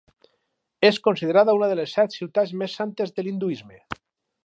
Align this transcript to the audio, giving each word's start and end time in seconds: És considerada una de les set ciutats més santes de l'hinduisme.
És 0.89 0.97
considerada 1.09 1.55
una 1.59 1.69
de 1.73 1.77
les 1.81 1.95
set 1.99 2.17
ciutats 2.19 2.57
més 2.63 2.77
santes 2.81 3.17
de 3.19 3.27
l'hinduisme. 3.29 3.83